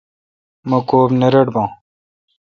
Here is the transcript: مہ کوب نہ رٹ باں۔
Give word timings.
مہ 0.69 0.77
کوب 0.89 1.09
نہ 1.19 1.27
رٹ 1.33 1.47
باں۔ 1.53 1.69